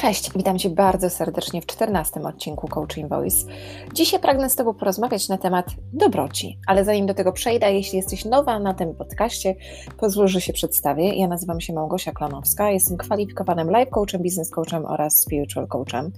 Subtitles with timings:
[0.00, 3.46] Cześć, witam Cię bardzo serdecznie w 14 odcinku Coaching Voice.
[3.94, 8.24] Dzisiaj pragnę z Tobą porozmawiać na temat dobroci, ale zanim do tego przejdę, jeśli jesteś
[8.24, 9.54] nowa na tym podcaście,
[9.96, 11.14] pozwól, że się przedstawię.
[11.14, 16.12] Ja nazywam się Małgosia Klanowska, jestem kwalifikowanym life coachem, business coachem oraz spiritual coachem.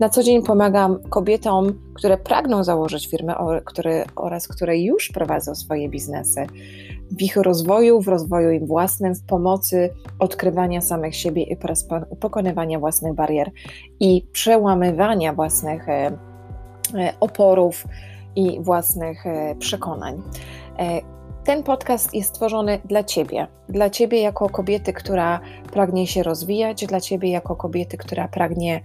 [0.00, 3.34] Na co dzień pomagam kobietom, które pragną założyć firmę
[3.64, 6.46] które, oraz które już prowadzą swoje biznesy
[7.10, 11.56] w ich rozwoju, w rozwoju im własnym, w pomocy odkrywania samych siebie i
[12.20, 13.50] pokonywania własnych barier
[14.00, 16.18] i przełamywania własnych e,
[16.94, 17.86] e, oporów
[18.36, 20.22] i własnych e, przekonań.
[21.44, 25.40] Ten podcast jest stworzony dla Ciebie, dla Ciebie jako kobiety, która
[25.72, 28.82] pragnie się rozwijać, dla Ciebie jako kobiety, która pragnie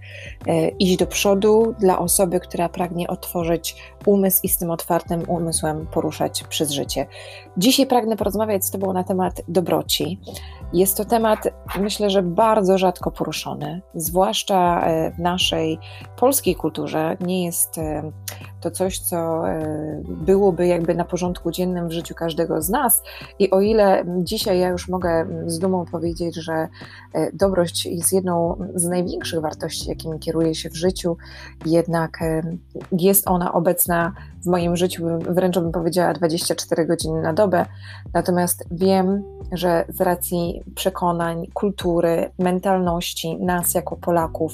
[0.78, 3.76] iść do przodu, dla osoby, która pragnie otworzyć
[4.06, 7.06] umysł i z tym otwartym umysłem poruszać przez życie.
[7.56, 10.20] Dzisiaj pragnę porozmawiać z Tobą na temat dobroci.
[10.72, 11.48] Jest to temat,
[11.80, 15.78] myślę, że bardzo rzadko poruszony, zwłaszcza e, w naszej
[16.16, 17.16] polskiej kulturze.
[17.20, 18.12] Nie jest e,
[18.60, 19.42] to coś, co
[20.08, 23.02] byłoby jakby na porządku dziennym w życiu każdego z nas.
[23.38, 26.68] I o ile dzisiaj ja już mogę z dumą powiedzieć, że
[27.14, 31.16] e, dobrość jest jedną z największych wartości, jakimi kieruję się w życiu,
[31.66, 32.42] jednak e,
[32.92, 34.12] jest ona obecna
[34.44, 37.41] w moim życiu, wręcz bym powiedziała 24 godziny na dobę.
[38.14, 44.52] Natomiast wiem, że z racji przekonań, kultury, mentalności nas jako Polaków,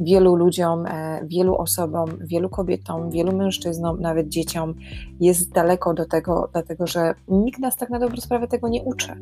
[0.00, 4.74] wielu ludziom, e, wielu osobom, wielu kobietom, wielu mężczyznom, nawet dzieciom
[5.20, 9.14] jest daleko do tego, dlatego że nikt nas tak na dobrą sprawę tego nie uczy.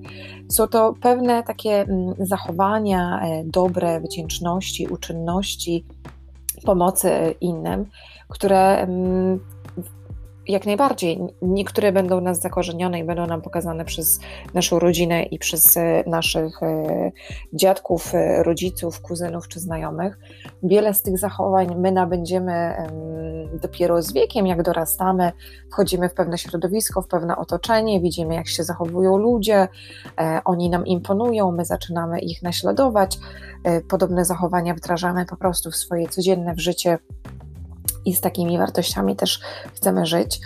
[0.48, 5.85] Są to pewne takie mm, zachowania e, dobre, wdzięczności, uczynności,
[6.65, 7.11] pomocy
[7.41, 7.87] innym,
[8.29, 9.41] które mm,
[10.48, 11.20] jak najbardziej.
[11.42, 14.20] Niektóre będą nas zakorzenione i będą nam pokazane przez
[14.55, 17.12] naszą rodzinę i przez e, naszych e,
[17.52, 20.19] dziadków, e, rodziców, kuzynów czy znajomych.
[20.62, 22.77] Wiele z tych zachowań my nabędziemy
[23.62, 25.33] dopiero z wiekiem, jak dorastamy,
[25.73, 29.68] wchodzimy w pewne środowisko, w pewne otoczenie, widzimy, jak się zachowują ludzie,
[30.45, 33.18] oni nam imponują, my zaczynamy ich naśladować.
[33.89, 36.98] Podobne zachowania wdrażamy po prostu w swoje codzienne w życie
[38.06, 39.40] i z takimi wartościami też
[39.74, 40.40] chcemy żyć.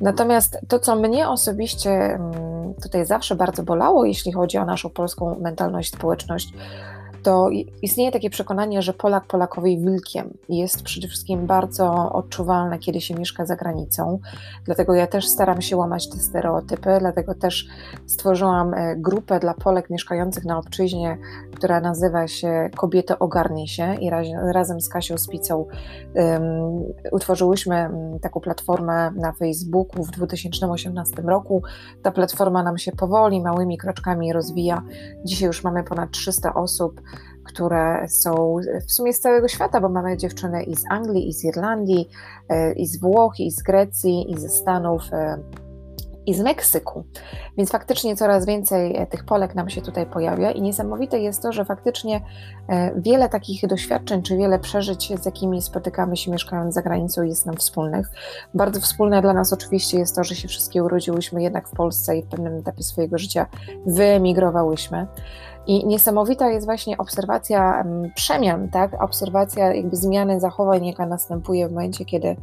[0.00, 5.38] Natomiast to, co mnie osobiście mm, tutaj zawsze bardzo bolało, jeśli chodzi o naszą polską
[5.40, 6.48] mentalność, społeczność,
[7.24, 7.48] to
[7.82, 13.46] istnieje takie przekonanie, że Polak Polakowi wilkiem jest przede wszystkim bardzo odczuwalne, kiedy się mieszka
[13.46, 14.18] za granicą.
[14.64, 17.66] Dlatego ja też staram się łamać te stereotypy, dlatego też
[18.06, 21.18] stworzyłam e, grupę dla Polek mieszkających na obczyźnie,
[21.54, 25.66] która nazywa się Kobiety Ogarnij się i raz, razem z Kasią Spicą
[26.14, 26.42] um,
[27.12, 27.90] utworzyłyśmy
[28.22, 31.62] taką platformę na Facebooku w 2018 roku.
[32.02, 34.82] Ta platforma nam się powoli, małymi kroczkami rozwija.
[35.24, 37.00] Dzisiaj już mamy ponad 300 osób
[37.44, 38.56] które są
[38.88, 42.08] w sumie z całego świata, bo mamy dziewczyny i z Anglii, i z Irlandii,
[42.48, 45.38] e, i z Włoch, i z Grecji, i ze Stanów e,
[46.26, 47.04] i z Meksyku.
[47.56, 51.52] Więc faktycznie coraz więcej e, tych Polek nam się tutaj pojawia i niesamowite jest to,
[51.52, 52.20] że faktycznie
[52.96, 57.56] wiele takich doświadczeń czy wiele przeżyć, z jakimi spotykamy się mieszkając za granicą, jest nam
[57.56, 58.10] wspólnych.
[58.54, 62.22] Bardzo wspólne dla nas oczywiście jest to, że się wszystkie urodziłyśmy jednak w Polsce i
[62.22, 63.46] w pewnym etapie swojego życia
[63.86, 65.06] wyemigrowałyśmy.
[65.66, 69.02] I niesamowita jest właśnie obserwacja mm, przemian, tak?
[69.02, 72.36] obserwacja jakby zmiany zachowań, jaka następuje w momencie, kiedy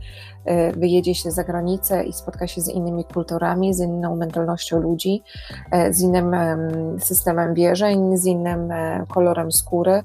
[0.46, 5.24] e, wyjedzie się za granicę i spotka się z innymi kulturami, z inną mentalnością ludzi,
[5.72, 6.36] e, z innym
[7.00, 10.04] systemem wierzeń, z innym e, kolorem skóry,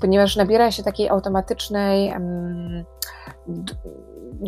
[0.00, 2.12] ponieważ nabiera się takiej automatycznej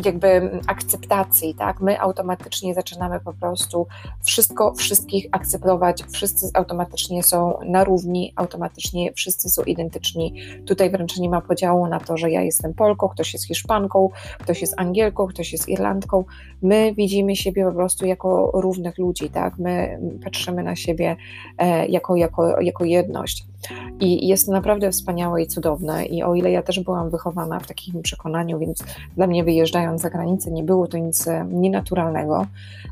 [0.05, 1.81] jakby akceptacji, tak?
[1.81, 3.87] My automatycznie zaczynamy po prostu
[4.23, 10.33] wszystko, wszystkich akceptować, wszyscy automatycznie są na równi, automatycznie wszyscy są identyczni.
[10.65, 14.09] Tutaj wręcz nie ma podziału na to, że ja jestem Polką, ktoś jest Hiszpanką,
[14.39, 16.25] ktoś jest Angielką, ktoś jest Irlandką.
[16.61, 19.57] My widzimy siebie po prostu jako równych ludzi, tak?
[19.57, 21.15] My patrzymy na siebie
[21.57, 23.50] e, jako, jako, jako jedność.
[23.99, 26.05] I jest naprawdę wspaniałe i cudowne.
[26.05, 28.83] I o ile ja też byłam wychowana w takim przekonaniu, więc
[29.15, 32.45] dla mnie wyjeżdżając za granicę nie było to nic e, nienaturalnego.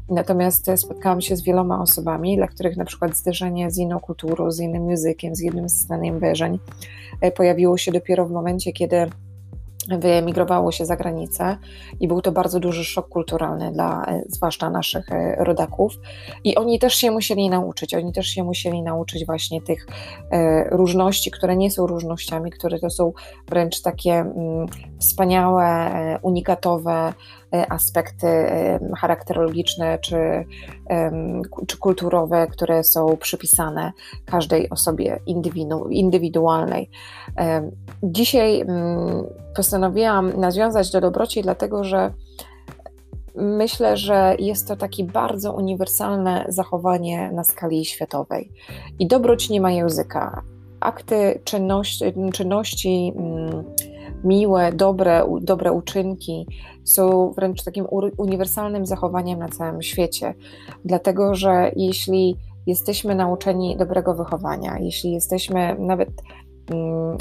[0.10, 4.60] Natomiast spotkałam się z wieloma osobami, dla których na przykład zderzenie z inną kulturą, z
[4.60, 6.60] innym językiem, z innym systemem wierzeń
[7.22, 9.10] e, pojawiło się dopiero w momencie, kiedy
[9.98, 11.58] wyemigrowało się za granicę
[12.00, 15.94] i był to bardzo duży szok kulturalny dla e, zwłaszcza naszych e, rodaków.
[16.44, 19.88] I oni też się musieli nauczyć, oni też się musieli nauczyć właśnie tych
[20.32, 23.14] e, różności, które nie są różnościami, które to są
[23.48, 24.68] wręcz takie mm,
[25.00, 25.90] wspaniałe,
[26.22, 27.14] unikatowe
[27.70, 28.28] aspekty
[28.98, 30.46] charakterologiczne czy,
[31.68, 33.92] czy kulturowe, które są przypisane
[34.26, 36.90] każdej osobie indywidu, indywidualnej.
[38.04, 39.24] Dzisiaj mm,
[39.56, 42.14] postanowiłam nawiązać do dobroci, dlatego że
[43.36, 48.52] Myślę, że jest to takie bardzo uniwersalne zachowanie na skali światowej.
[49.00, 50.42] I dobroć nie ma języka.
[50.80, 53.64] Akty czynności, czynności mm,
[54.24, 56.48] miłe, dobre, dobre uczynki
[56.84, 57.86] są wręcz takim
[58.18, 60.34] uniwersalnym zachowaniem na całym świecie.
[60.86, 62.38] Dlatego, że jeśli
[62.68, 66.10] jesteśmy nauczeni dobrego wychowania, jeśli jesteśmy nawet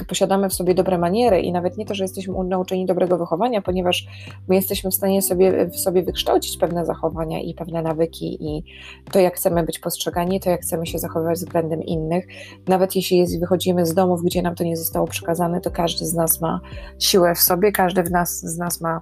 [0.09, 4.07] posiadamy w sobie dobre maniery i nawet nie to, że jesteśmy nauczeni dobrego wychowania, ponieważ
[4.49, 8.65] my jesteśmy w stanie sobie, w sobie wykształcić pewne zachowania i pewne nawyki i
[9.13, 12.27] to, jak chcemy być postrzegani, to, jak chcemy się zachowywać względem innych.
[12.69, 16.15] Nawet jeśli jest, wychodzimy z domów, gdzie nam to nie zostało przekazane, to każdy z
[16.15, 16.61] nas ma
[16.99, 19.01] siłę w sobie, każdy w nas, z nas ma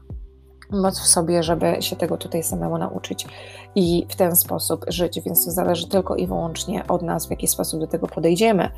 [0.70, 3.26] moc w sobie, żeby się tego tutaj samemu nauczyć
[3.74, 7.48] i w ten sposób żyć, więc to zależy tylko i wyłącznie od nas, w jaki
[7.48, 8.70] sposób do tego podejdziemy.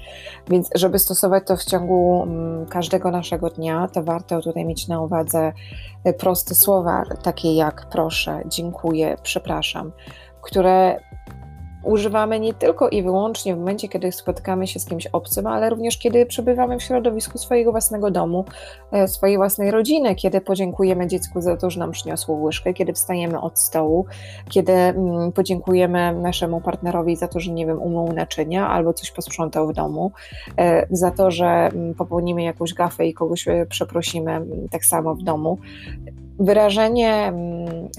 [0.49, 5.01] Więc, żeby stosować to w ciągu mm, każdego naszego dnia, to warto tutaj mieć na
[5.01, 5.53] uwadze
[6.05, 9.93] e, proste słowa, takie jak proszę, dziękuję, przepraszam,
[10.43, 11.01] które
[11.83, 15.99] używamy nie tylko i wyłącznie w momencie, kiedy spotykamy się z kimś obcym, ale również
[15.99, 18.45] kiedy przebywamy w środowisku swojego własnego domu,
[18.93, 23.41] e, swojej własnej rodziny, kiedy podziękujemy dziecku za to, że nam przyniosło łyżkę, kiedy wstajemy
[23.41, 24.07] od stołu,
[24.51, 29.69] kiedy mm, podziękujemy naszemu partnerowi za to, że nie wiem, umył naczynia albo coś posprzątał
[29.69, 30.13] w domu,
[30.59, 35.15] e, za to, że mm, popełnimy jakąś gafę i kogoś e, przeprosimy mm, tak samo
[35.15, 35.59] w domu.
[36.41, 37.33] Wyrażenie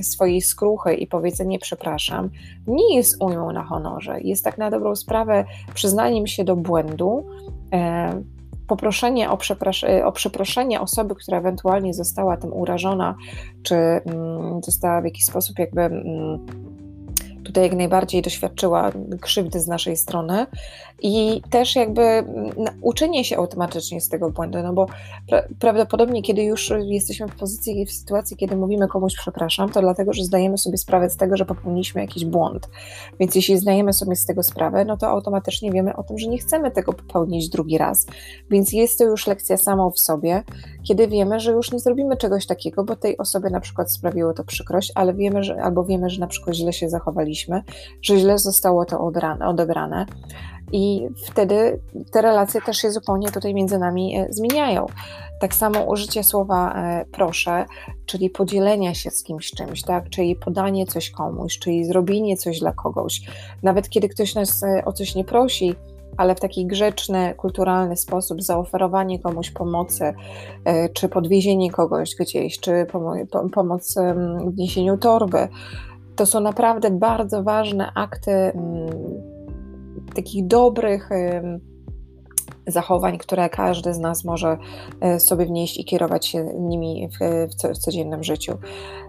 [0.02, 2.30] swojej skruchy i powiedzenie przepraszam
[2.68, 4.22] nie jest unią na honorze.
[4.22, 7.26] Jest tak na dobrą sprawę przyznaniem się do błędu,
[7.74, 8.22] e,
[8.70, 9.38] poproszenie o,
[10.06, 13.16] o przeproszenie osoby, która ewentualnie została tym urażona,
[13.64, 16.46] czy mm, została w jakiś sposób jakby mm,
[17.50, 18.92] tutaj jak najbardziej doświadczyła
[19.22, 20.46] krzywdy z naszej strony
[21.02, 22.24] i też jakby
[22.82, 24.88] uczenie się automatycznie z tego błędu, no bo
[25.28, 30.14] pra prawdopodobnie kiedy już jesteśmy w pozycji, w sytuacji, kiedy mówimy komuś przepraszam, to dlatego,
[30.14, 32.70] że zdajemy sobie sprawę z tego, że popełniliśmy jakiś błąd.
[33.20, 36.38] Więc jeśli zdajemy sobie z tego sprawę, no to automatycznie wiemy o tym, że nie
[36.38, 38.06] chcemy tego popełnić drugi raz.
[38.50, 40.44] Więc jest to już lekcja samą w sobie,
[40.84, 44.44] kiedy wiemy, że już nie zrobimy czegoś takiego, bo tej osobie na przykład sprawiło to
[44.44, 47.39] przykrość, ale wiemy, że albo wiemy, że na przykład źle się zachowaliśmy,
[48.02, 49.00] że źle zostało to
[49.40, 50.06] odebrane.
[50.72, 51.80] I wtedy
[52.12, 54.86] te relacje też się zupełnie tutaj między nami e, zmieniają.
[55.40, 57.66] Tak samo użycie słowa e, proszę,
[58.06, 60.10] czyli podzielenia się z kimś czymś, tak?
[60.10, 63.22] czyli podanie coś komuś, czyli zrobienie coś dla kogoś.
[63.64, 65.76] Nawet kiedy ktoś nas e, o coś nie prosi,
[66.18, 70.14] ale w taki grzeczny, kulturalny sposób zaoferowanie komuś pomocy,
[70.94, 72.86] czy podwiezienie kogoś gdzieś, czy
[73.54, 73.96] pomoc
[74.48, 75.48] w niesieniu torby,
[76.20, 78.90] to są naprawdę bardzo ważne akty mm,
[80.16, 81.10] takich dobrych
[82.68, 84.58] zachowań, które każdy z nas może
[85.02, 88.58] e, sobie wnieść i kierować się nimi w, codziennym życiu.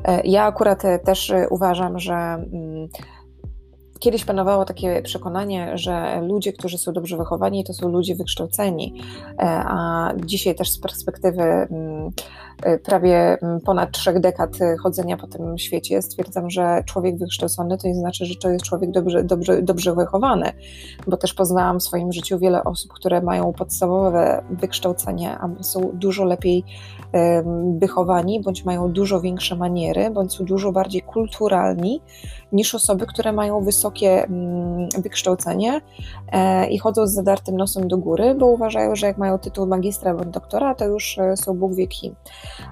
[0.05, 2.89] E, ja akurat e, też uważam, że mm,
[4.01, 9.03] Kiedyś panowało takie przekonanie, że ludzie, którzy są dobrze wychowani, to są ludzie wykształceni,
[9.39, 12.11] a dzisiaj też z perspektywy mm,
[12.85, 14.51] prawie mm, ponad trzech dekad
[14.83, 18.91] chodzenia po tym świecie stwierdzam, że człowiek wykształcony to nie znaczy, że to jest człowiek
[18.91, 20.53] dobrze, dobrze, dobrze wychowany,
[21.07, 26.25] bo też poznałam w swoim życiu wiele osób, które mają podstawowe wykształcenie, a są dużo
[26.25, 26.65] lepiej
[27.79, 32.01] wychowani, bądź mają dużo większe maniery, bądź są dużo bardziej kulturalni
[32.53, 35.81] niż osoby, które mają wysokie mm, wykształcenie
[36.33, 40.15] e, i chodzą z zadartym nosem do góry, bo uważają, że jak mają tytuł magistra
[40.15, 42.15] bądź doktora, to już e, są Bóg wie kim.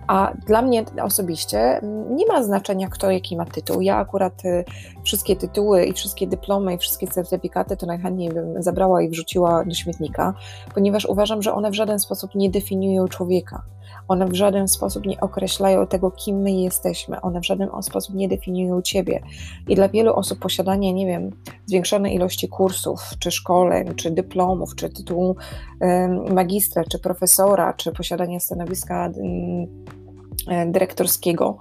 [0.06, 3.80] A dla mnie osobiście mm, nie ma znaczenia, kto jaki ma tytuł.
[3.80, 4.64] Ja akurat e,
[5.04, 9.75] wszystkie tytuły i wszystkie dyplomy i wszystkie certyfikaty to najchętniej bym zabrała i wrzuciła do
[9.75, 10.35] śmietnika,
[10.75, 13.62] ponieważ uważam, że one w żaden sposób nie definiują człowieka.
[14.09, 17.21] One w żaden sposób nie określają tego, kim my jesteśmy.
[17.21, 19.21] One w żaden sposób nie definiują ciebie.
[19.68, 21.30] I dla wielu osób posiadanie, nie wiem,
[21.66, 25.37] zwiększonej ilości kursów, czy szkoleń, czy dyplomów, czy tytułu
[26.35, 29.11] magistra, czy profesora, czy posiadanie stanowiska
[30.66, 31.59] dyrektorskiego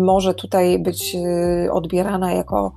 [0.00, 1.16] może tutaj być
[1.66, 2.72] y, odbierana jako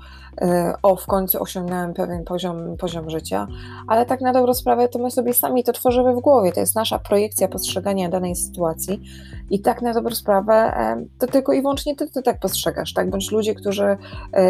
[0.84, 3.48] o, w końcu osiągnąłem pewien poziom, poziom życia,
[3.88, 6.76] ale tak na dobrą sprawę to my sobie sami to tworzymy w głowie, to jest
[6.76, 9.02] nasza projekcja postrzegania danej sytuacji
[9.50, 10.74] i tak na dobrą sprawę
[11.20, 13.98] to tylko i wyłącznie ty to tak postrzegasz, tak, bądź ludzie, którzy,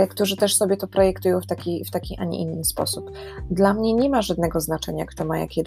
[0.10, 3.12] którzy też sobie to projektują w taki, w taki, a nie inny sposób.
[3.51, 5.63] Dla mnie nie ma żadnego znaczenia, kto ma jakie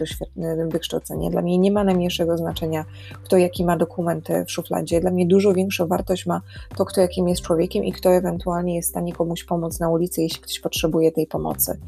[0.69, 2.85] wykształcenie, dla mnie nie ma najmniejszego znaczenia,
[3.25, 6.41] kto jaki ma dokumenty w szufladzie, dla mnie dużo większą wartość ma
[6.77, 10.12] to, kto jakim jest człowiekiem i kto ewentualnie jest w stanie komuś pomóc na ulicy,
[10.21, 11.81] jeśli ktoś potrzebuje tej pomocy.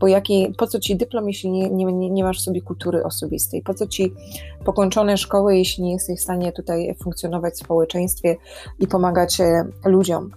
[0.00, 3.62] Bo jaki, po co ci dyplom, jeśli nie, nie, nie masz sobie kultury osobistej?
[3.62, 4.12] Po co ci
[4.64, 8.36] pokończone szkoły, jeśli nie jesteś w stanie tutaj funkcjonować w społeczeństwie
[8.78, 10.30] i pomagać e, ludziom?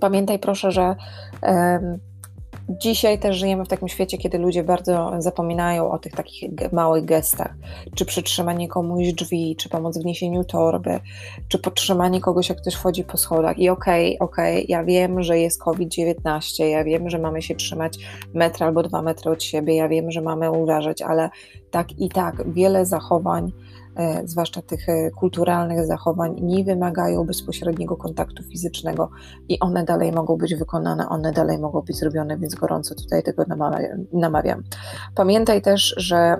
[0.00, 0.96] Pamiętaj proszę, że
[2.68, 7.54] Dzisiaj też żyjemy w takim świecie, kiedy ludzie bardzo zapominają o tych takich małych gestach,
[7.94, 11.00] czy przytrzymanie komuś drzwi, czy pomoc w niesieniu torby,
[11.48, 13.58] czy podtrzymanie kogoś, jak ktoś wchodzi po schodach.
[13.58, 17.54] I okej, okay, okej, okay, ja wiem, że jest COVID-19, ja wiem, że mamy się
[17.54, 17.98] trzymać
[18.34, 21.30] metr albo dwa metry od siebie, ja wiem, że mamy uważać, ale
[21.70, 23.52] tak i tak wiele zachowań
[24.24, 29.10] zwłaszcza tych e, kulturalnych zachowań, nie wymagają bezpośredniego kontaktu fizycznego
[29.48, 33.44] i one dalej mogą być wykonane, one dalej mogą być zrobione, więc gorąco tutaj tego
[34.12, 34.62] namawiam.
[35.14, 36.36] Pamiętaj też, że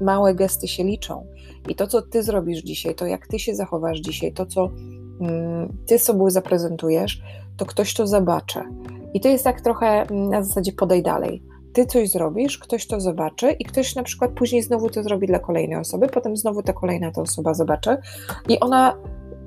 [0.00, 1.26] małe gesty się liczą
[1.68, 4.70] i to, co ty zrobisz dzisiaj, to jak ty się zachowasz dzisiaj, to, co
[5.20, 7.22] mm, ty sobą zaprezentujesz,
[7.56, 8.60] to ktoś to zobaczy.
[9.14, 11.42] I to jest tak trochę mm, na zasadzie podaj dalej
[11.76, 15.38] ty coś zrobisz, ktoś to zobaczy i ktoś na przykład później znowu to zrobi dla
[15.38, 17.96] kolejnej osoby, potem znowu ta kolejna ta osoba zobaczy
[18.48, 18.96] i ona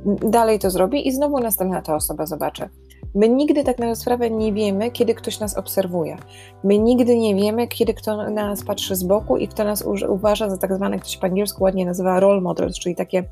[0.06, 2.70] dalej to zrobi i znowu następna ta osoba zobaczy.
[3.16, 6.18] My nigdy tak na sprawę nie wiemy, kiedy ktoś nas obserwuje.
[6.64, 10.50] My nigdy nie wiemy, kiedy kto na nas patrzy z boku i kto nas uważa
[10.50, 13.24] za tak zwane, ktoś po angielsku ładnie nazywa role models, czyli takie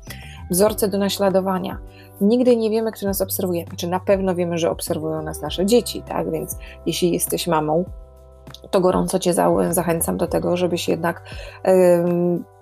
[0.50, 1.78] wzorce do naśladowania.
[2.20, 3.64] Nigdy nie wiemy, kto nas obserwuje.
[3.64, 6.30] Znaczy na pewno wiemy, że obserwują nas nasze dzieci, tak?
[6.30, 7.84] Więc jeśli jesteś mamą,
[8.70, 9.34] to gorąco Cię
[9.70, 11.22] zachęcam do tego, żebyś jednak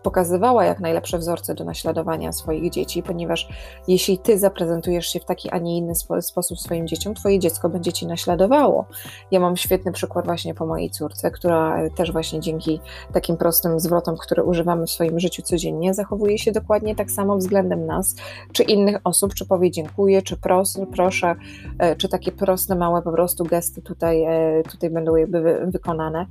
[0.06, 3.48] pokazywała jak najlepsze wzorce do naśladowania swoich dzieci, ponieważ
[3.88, 7.68] jeśli ty zaprezentujesz się w taki, a nie inny spo, sposób swoim dzieciom, twoje dziecko
[7.68, 8.86] będzie ci naśladowało.
[9.30, 12.80] Ja mam świetny przykład właśnie po mojej córce, która też właśnie dzięki
[13.12, 17.86] takim prostym zwrotom, które używamy w swoim życiu codziennie, zachowuje się dokładnie tak samo względem
[17.86, 18.14] nas,
[18.52, 21.34] czy innych osób, czy powie dziękuję, czy pros, proszę,
[21.78, 26.26] e, czy takie proste, małe po prostu gesty tutaj, e, tutaj będą jakby wykonane.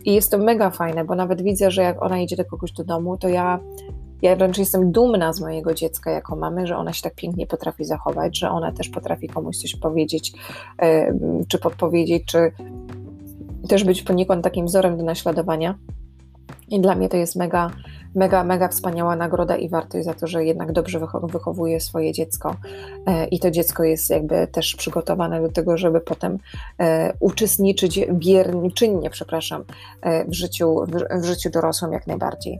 [0.00, 2.72] E, i jest to mega fajne, bo nawet widzę, że jak ona idzie do kogoś
[2.72, 3.58] do domu, to ja,
[4.22, 7.84] ja wręcz jestem dumna z mojego dziecka jako mamy, że ona się tak pięknie potrafi
[7.84, 10.32] zachować, że ona też potrafi komuś coś powiedzieć,
[11.48, 12.52] czy podpowiedzieć, czy
[13.68, 15.78] też być poniekąd takim wzorem do naśladowania.
[16.68, 17.70] I dla mnie to jest mega,
[18.14, 22.56] mega, mega wspaniała nagroda i wartość za to, że jednak dobrze wychowuje swoje dziecko.
[23.06, 26.38] E, i to dziecko jest jakby też przygotowane do tego, żeby potem
[26.80, 29.64] e, uczestniczyć biernie, czynnie, przepraszam,
[30.02, 32.58] e, w życiu, w, w życiu dorosłym jak najbardziej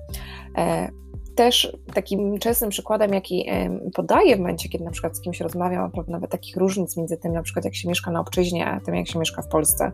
[1.41, 3.47] też takim częstym przykładem, jaki
[3.95, 7.17] podaję w momencie, kiedy na przykład z kimś rozmawiam, a propos nawet takich różnic między
[7.17, 9.93] tym, na przykład jak się mieszka na obczyźnie, a tym, jak się mieszka w Polsce.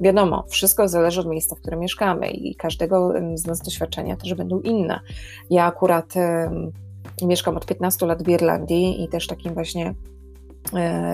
[0.00, 4.60] Wiadomo, wszystko zależy od miejsca, w którym mieszkamy i każdego z nas doświadczenia też będą
[4.60, 5.00] inne.
[5.50, 6.14] Ja akurat
[7.22, 9.94] mieszkam od 15 lat w Irlandii i też takim właśnie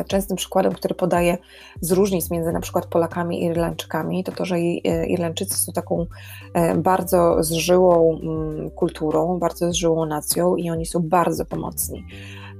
[0.07, 1.39] częstym przykładem, który podaję
[1.81, 6.07] z różnic między na przykład Polakami i Irlandczykami, to to, że e, Irlandczycy są taką
[6.55, 12.05] e, bardzo zżyłą mm, kulturą, bardzo zżyłą nacją i oni są bardzo pomocni.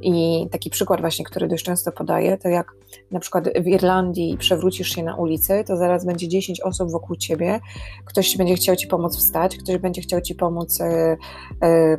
[0.03, 2.75] I taki przykład właśnie, który dość często podaję, to jak
[3.11, 7.61] na przykład w Irlandii przewrócisz się na ulicy, to zaraz będzie 10 osób wokół ciebie,
[8.05, 11.17] ktoś będzie chciał ci pomóc wstać, ktoś będzie chciał ci pomóc, e,
[11.63, 11.97] e,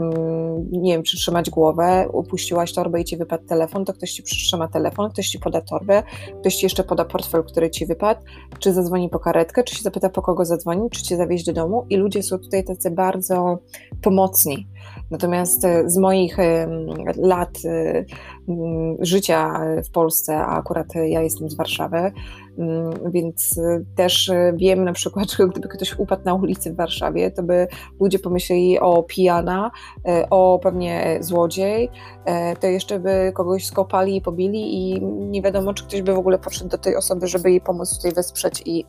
[0.71, 5.11] nie wiem, przytrzymać głowę, upuściłaś torbę i ci wypadł telefon, to ktoś ci przytrzyma telefon,
[5.11, 6.03] ktoś ci poda torbę,
[6.39, 8.21] ktoś ci jeszcze poda portfel, który ci wypadł,
[8.59, 11.85] czy zadzwoni po karetkę, czy się zapyta po kogo zadzwoni, czy cię zawieźć do domu.
[11.89, 13.57] I ludzie są tutaj tacy bardzo
[14.01, 14.67] pomocni.
[15.11, 16.37] Natomiast e, z moich
[17.17, 17.59] lat
[18.99, 22.11] życia w Polsce, a akurat ja jestem z Warszawy,
[23.11, 23.59] więc
[23.95, 27.67] też wiem na przykład, że gdyby ktoś upadł na ulicy w Warszawie, to by
[27.99, 29.71] ludzie pomyśleli o pijana,
[30.07, 31.89] e, o pewnie złodziej,
[32.59, 36.39] to jeszcze by kogoś skopali i pobili i nie wiadomo, czy ktoś by w ogóle
[36.39, 38.85] podszedł do tej osoby, żeby jej pomóc tutaj wesprzeć i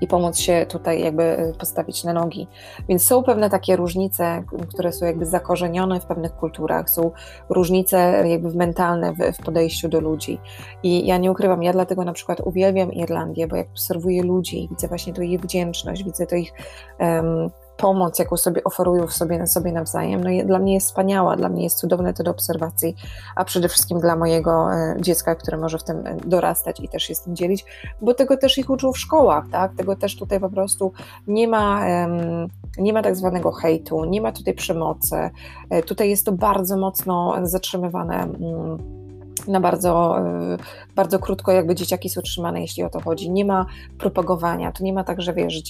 [0.00, 2.48] i pomóc się tutaj jakby y, postawić na nogi.
[2.88, 4.42] Więc są pewne takie różnice,
[4.74, 7.10] które są jakby zakorzenione w pewnych kulturach, są
[7.48, 10.38] różnice jakby mentalne w, w podejściu do ludzi.
[10.82, 14.88] I ja nie ukrywam, ja dlatego na przykład uwielbiam Irlandię, bo jak obserwuję ludzi, widzę
[14.88, 16.52] właśnie to ich wdzięczność, widzę to ich
[16.98, 17.50] um,
[17.80, 21.64] pomoc, jaką sobie oferują w sobie, sobie nawzajem, no dla mnie jest wspaniała, dla mnie
[21.64, 22.96] jest cudowne to do obserwacji,
[23.36, 27.02] a przede wszystkim dla mojego e, dziecka, które może w tym e, dorastać i też
[27.02, 27.64] się z tym dzielić,
[28.02, 29.74] bo tego też ich uczą w szkołach, tak?
[29.74, 30.92] Tego też tutaj po prostu
[31.26, 31.86] nie ma,
[32.78, 35.30] nie ma tak zwanego hejtu, nie ma tutaj przemocy.
[35.70, 38.99] E, tutaj jest to bardzo mocno zatrzymywane mm,
[39.48, 40.56] na bardzo, e,
[40.96, 43.30] bardzo krótko jakby dzieciaki są trzymane, jeśli o to chodzi.
[43.30, 43.66] Nie ma
[43.98, 45.62] propagowania, to nie ma tak, że wiesz,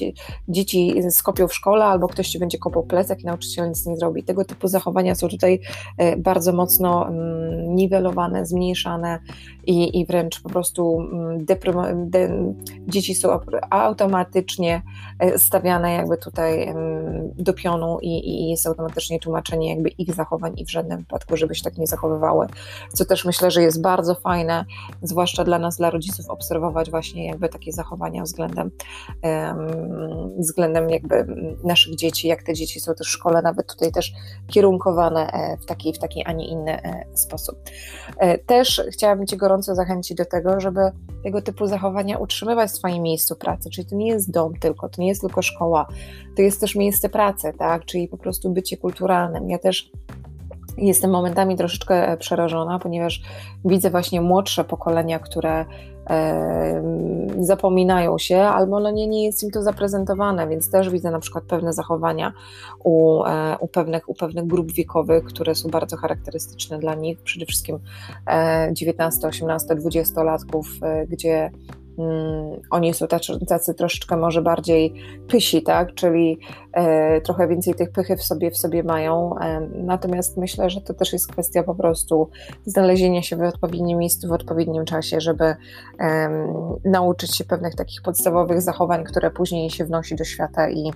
[0.48, 4.22] dzieci skopią w szkole albo ktoś ci będzie kopał plecak i nauczyciel nic nie zrobi.
[4.22, 5.60] Tego typu zachowania są tutaj
[5.98, 9.18] e, bardzo mocno mm, niwelowane, zmniejszane
[9.66, 11.46] i, i wręcz po prostu mm,
[12.10, 12.30] de,
[12.88, 13.40] dzieci są
[13.70, 14.82] automatycznie
[15.18, 16.74] e, stawiane jakby tutaj
[17.38, 21.54] do pionu i, i jest automatycznie tłumaczenie jakby ich zachowań i w żadnym wypadku, żeby
[21.54, 22.46] się tak nie zachowywały,
[22.92, 24.64] co też myślę, że jest bardzo fajne,
[25.02, 28.70] zwłaszcza dla nas, dla rodziców, obserwować właśnie jakby takie zachowania względem,
[30.38, 31.26] względem jakby
[31.64, 34.12] naszych dzieci, jak te dzieci są też w szkole, nawet tutaj też
[34.46, 37.56] kierunkowane e, w taki, w taki, a nie inny e, sposób.
[38.46, 40.80] Też chciałabym Cię gorąco zachęcić do tego, żeby
[41.24, 43.70] tego typu zachowania utrzymywać w swoim miejscu pracy.
[43.70, 45.86] Czyli to nie jest dom tylko, to nie jest tylko szkoła,
[46.36, 47.84] to jest też miejsce pracy, tak?
[47.84, 49.50] Czyli po prostu bycie kulturalnym.
[49.50, 49.90] Ja też
[50.78, 53.22] jestem momentami troszeczkę przerażona, ponieważ
[53.64, 55.64] widzę właśnie młodsze pokolenia, które
[57.38, 61.44] zapominają się, albo no nie, nie jest im to zaprezentowane, więc też widzę na przykład
[61.44, 62.32] pewne zachowania
[62.84, 67.46] u, e, u, pewnych, u pewnych grup wiekowych, które są bardzo charakterystyczne dla nich, przede
[67.46, 67.78] wszystkim
[68.72, 71.79] 19, 18, 20 latków, e, gdzie Mm,
[72.70, 74.94] oni są tacy, tacy troszeczkę może bardziej
[75.28, 75.94] pysi, tak?
[75.94, 76.38] czyli
[76.72, 79.38] e, trochę więcej tych pychy w sobie, w sobie mają.
[79.38, 82.30] E, natomiast myślę, że to też jest kwestia po prostu
[82.66, 85.56] znalezienia się w odpowiednim miejscu, w odpowiednim czasie, żeby e,
[86.84, 90.92] nauczyć się pewnych takich podstawowych zachowań, które później się wnosi do świata i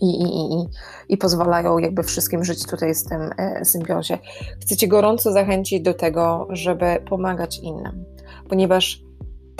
[0.00, 0.68] i, i, i,
[1.08, 4.18] i pozwalają jakby wszystkim żyć tutaj z tym e, symbiozie.
[4.60, 8.04] Chcę Cię gorąco zachęcić do tego, żeby pomagać innym,
[8.48, 9.02] ponieważ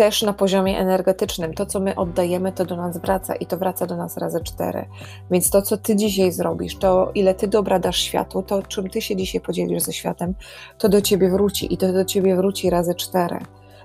[0.02, 1.54] też na poziomie energetycznym.
[1.54, 4.86] To, co my oddajemy, to do nas wraca i to wraca do nas razy cztery.
[5.30, 9.02] Więc to, co ty dzisiaj zrobisz, to ile ty dobra dasz światu, to czym ty
[9.02, 10.34] się dzisiaj podzielisz ze światem,
[10.78, 13.38] to do ciebie wróci i to do ciebie wróci razy cztery.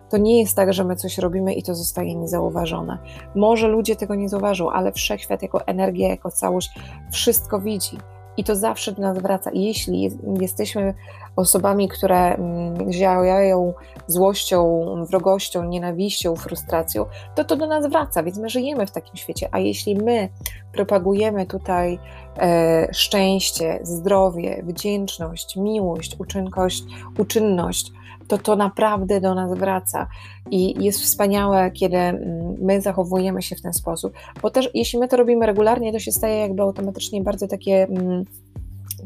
[0.10, 2.98] To nie jest tak, że my coś robimy i to zostaje niezauważone.
[3.36, 6.70] Może ludzie tego nie zauważą, ale wszechświat jako energia, jako całość
[7.12, 7.98] wszystko widzi
[8.38, 9.52] i to zawsze do nas wraca.
[9.54, 10.10] Jeśli
[10.42, 10.94] jesteśmy
[11.38, 13.74] osobami, które mm, działają
[14.08, 19.50] złością, wrogością, nienawiścią, frustracją, to to do nas wraca, więc my żyjemy w takim świecie.
[19.52, 20.30] A jeśli my
[20.74, 22.00] propagujemy tutaj
[22.40, 26.84] e, szczęście, zdrowie, wdzięczność, miłość, uczynność,
[27.18, 27.92] uczynność,
[28.28, 30.08] to to naprawdę do nas wraca.
[30.52, 35.08] I jest wspaniałe, kiedy mm, my zachowujemy się w ten sposób, bo też jeśli my
[35.08, 38.26] to robimy regularnie, to się staje jakby automatycznie bardzo takie mm,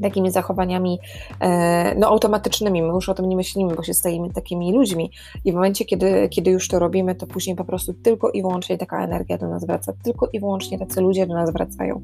[0.02, 1.00] takimi zachowaniami
[1.40, 2.82] e, no, automatycznymi.
[2.82, 5.12] My już o tym nie myślimy, bo się stajemy takimi ludźmi.
[5.46, 8.78] I w momencie, kiedy, kiedy już to robimy, to później po prostu tylko i wyłącznie
[8.78, 12.02] taka energia do nas wraca, tylko i wyłącznie tacy ludzie do nas wracają.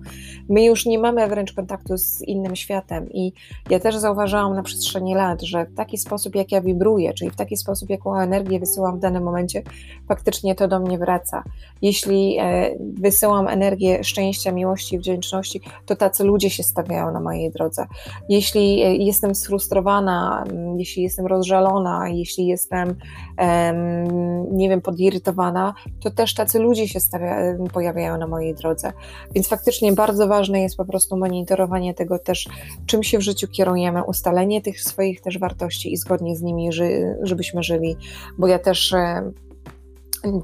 [0.50, 3.10] My już nie mamy wręcz kontaktu z innym światem.
[3.12, 3.34] I
[3.70, 7.36] ja też zauważyłam na przestrzeni lat, że w taki sposób, jak ja wibruję, czyli w
[7.36, 9.64] taki sposób, jaką energię wysyłam w danym momencie,
[10.08, 11.44] faktycznie to do mnie wraca.
[11.82, 17.87] Jeśli e, wysyłam energię szczęścia, miłości, wdzięczności, to tacy ludzie się stawiają na mojej drodze.
[18.30, 20.44] Jeśli e, jestem sfrustrowana,
[20.78, 22.96] jeśli jestem rozżalona, jeśli jestem,
[24.52, 27.38] nie wiem, podirytowana, to też tacy ludzie się stawia,
[27.74, 28.94] pojawiają na mojej drodze.
[29.36, 32.50] Więc faktycznie bardzo ważne jest po prostu monitorowanie tego też,
[32.86, 36.70] czym się w życiu kierujemy, ustalenie tych swoich też wartości i zgodnie z nimi,
[37.22, 37.96] żebyśmy żyli,
[38.38, 38.94] bo ja też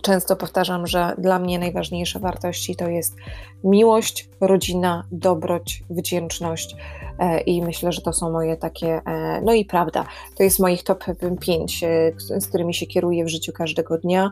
[0.01, 3.15] Często powtarzam, że dla mnie najważniejsze wartości to jest
[3.63, 6.75] miłość, rodzina, dobroć, wdzięczność
[7.19, 10.05] e, i myślę, że to są moje takie, e, no i prawda,
[10.37, 11.03] to jest moich top
[11.39, 14.31] 5, e, z którymi się kieruję w życiu każdego dnia.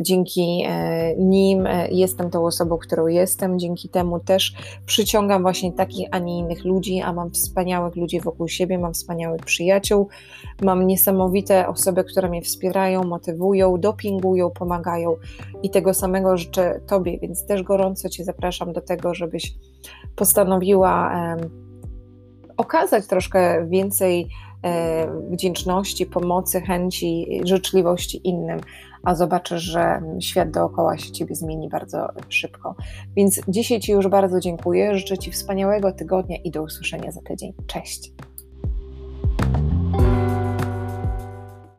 [0.00, 0.66] Dzięki
[1.18, 4.54] nim jestem tą osobą, którą jestem, dzięki temu też
[4.86, 9.40] przyciągam właśnie takich, a nie innych ludzi, a mam wspaniałych ludzi wokół siebie, mam wspaniałych
[9.44, 10.08] przyjaciół,
[10.62, 15.16] mam niesamowite osoby, które mnie wspierają, motywują, dopingują, pomagają
[15.62, 19.54] i tego samego życzę Tobie, więc też gorąco Cię zapraszam do tego, żebyś
[20.16, 21.12] postanowiła
[22.56, 24.28] okazać troszkę więcej
[24.62, 28.60] e, wdzięczności, pomocy, chęci, życzliwości innym,
[29.04, 32.74] a zobaczysz, że świat dookoła się Ciebie zmieni bardzo szybko.
[33.16, 37.52] Więc dzisiaj Ci już bardzo dziękuję, życzę Ci wspaniałego tygodnia i do usłyszenia za tydzień.
[37.66, 38.29] Cześć!